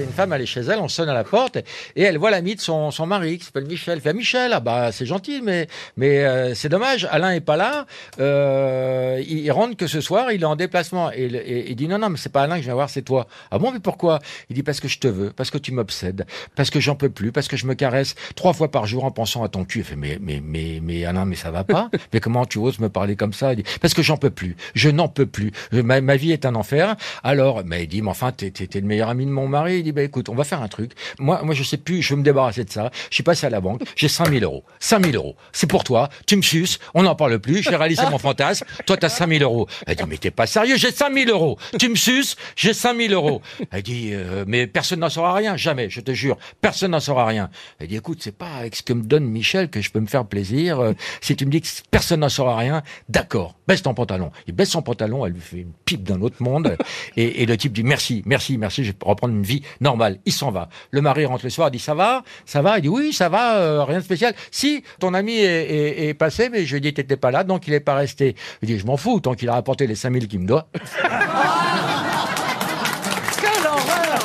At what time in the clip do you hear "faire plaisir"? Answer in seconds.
50.06-50.80